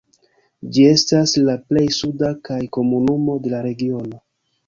[0.77, 4.19] Ĝi estas la plej suda kaj komunumo de la regiono.